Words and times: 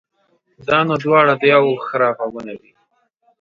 دا 0.67 0.77
نو 0.87 0.95
دواړه 1.03 1.33
د 1.37 1.43
يوه 1.53 1.71
خره 1.87 2.07
غوږونه 2.17 2.53
دي. 2.61 2.71